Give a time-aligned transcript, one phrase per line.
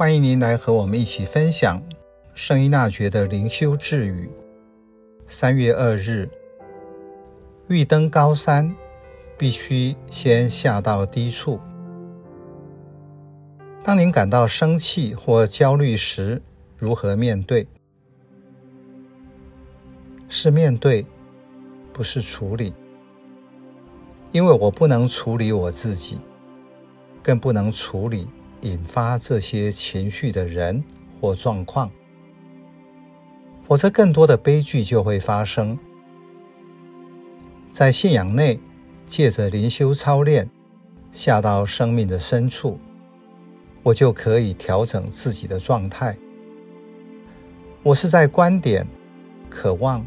[0.00, 1.82] 欢迎您来和我们一起分享
[2.32, 4.30] 圣依纳爵的灵修智语。
[5.26, 6.26] 三月二日，
[7.68, 8.74] 欲登高山，
[9.36, 11.60] 必须先下到低处。
[13.84, 16.40] 当您感到生气或焦虑时，
[16.78, 17.68] 如何面对？
[20.30, 21.04] 是面对，
[21.92, 22.72] 不是处理。
[24.32, 26.18] 因为我不能处理我自己，
[27.22, 28.26] 更不能处理
[28.62, 30.82] 引发这些情绪的人
[31.20, 31.90] 或状况，
[33.64, 35.78] 否则更多的悲剧就会发生。
[37.70, 38.58] 在信仰内，
[39.06, 40.50] 借着灵修操练，
[41.12, 42.78] 下到生命的深处，
[43.82, 46.16] 我就可以调整自己的状态。
[47.82, 48.86] 我是在观点、
[49.48, 50.04] 渴望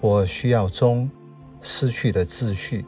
[0.00, 1.08] 或需要中
[1.60, 2.84] 失去的秩序。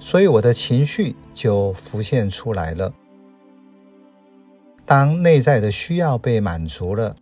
[0.00, 2.92] 所以我的情绪就浮现出来了。
[4.86, 7.14] 当内在的需要被满足了，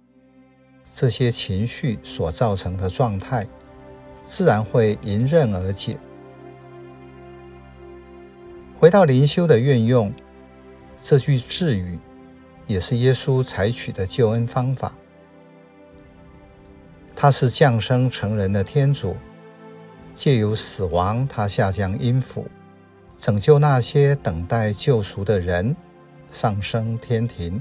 [0.95, 3.47] 这些情绪所造成的状态，
[4.23, 5.99] 自然会迎刃而解。
[8.79, 10.13] 回到灵修的运用，
[10.99, 11.99] 这句智语
[12.67, 14.93] 也是耶稣采取的救恩方法。
[17.17, 19.17] 他是降生成人的天主，
[20.13, 22.47] 借由死亡，他下降阴府。
[23.17, 25.75] 拯救那些等待救赎的人，
[26.31, 27.61] 上升天庭。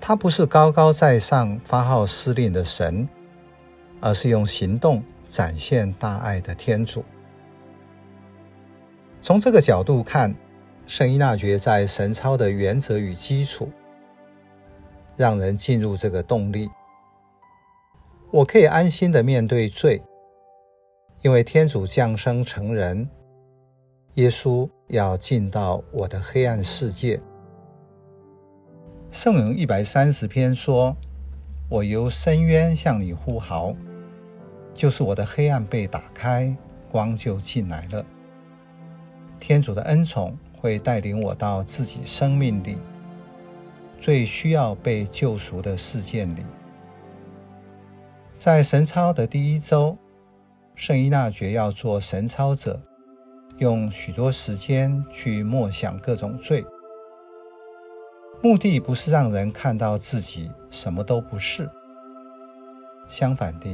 [0.00, 3.06] 他不是高高在上发号施令的神，
[4.00, 7.04] 而是用行动展现大爱的天主。
[9.20, 10.34] 从这个角度看，
[10.86, 13.70] 圣依纳爵在神操的原则与基础，
[15.16, 16.70] 让人进入这个动力。
[18.30, 20.02] 我可以安心的面对罪，
[21.20, 23.06] 因为天主降生成人。
[24.14, 27.20] 耶稣要进到我的黑暗世界。
[29.12, 30.96] 圣咏一百三十篇说
[31.70, 33.74] ：“我由深渊向你呼号，
[34.74, 36.56] 就是我的黑暗被打开，
[36.90, 38.04] 光就进来了。
[39.38, 42.78] 天主的恩宠会带领我到自己生命里
[44.00, 46.42] 最需要被救赎的事件里。”
[48.36, 49.96] 在神操的第一周，
[50.74, 52.80] 圣依纳爵要做神操者。
[53.60, 56.64] 用许多时间去默想各种罪，
[58.40, 61.68] 目的不是让人看到自己什么都不是。
[63.06, 63.68] 相反的，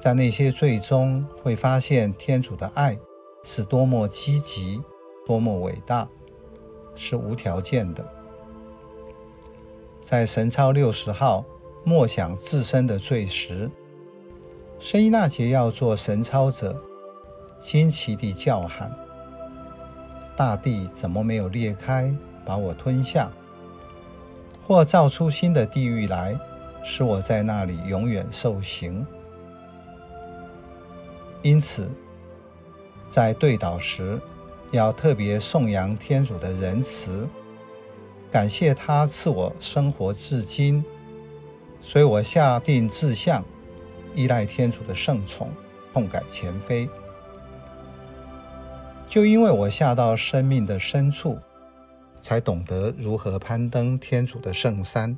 [0.00, 2.98] 在那些罪中会发现天主的爱
[3.44, 4.82] 是多么积极、
[5.24, 6.08] 多么伟大，
[6.96, 8.04] 是无条件的。
[10.02, 11.44] 在神操六十号
[11.84, 13.70] 默想自身的罪时，
[14.80, 16.82] 圣依纳爵要做神操者。
[17.66, 18.88] 惊奇地叫喊
[20.38, 23.28] ：“大地怎么没有裂开，把我吞下，
[24.64, 26.38] 或造出新的地狱来，
[26.84, 29.04] 使我在那里永远受刑？”
[31.42, 31.90] 因此，
[33.08, 34.16] 在对祷时，
[34.70, 37.28] 要特别颂扬天主的仁慈，
[38.30, 40.84] 感谢他赐我生活至今，
[41.82, 43.44] 所以我下定志向，
[44.14, 45.50] 依赖天主的圣宠，
[45.92, 46.88] 痛改前非。
[49.16, 51.38] 就因为我下到生命的深处，
[52.20, 55.16] 才懂得如何攀登天主的圣山。